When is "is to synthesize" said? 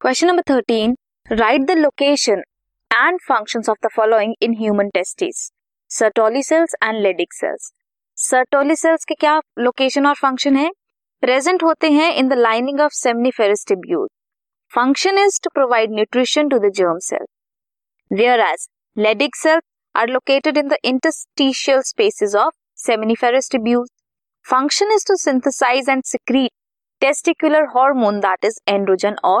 25.00-25.94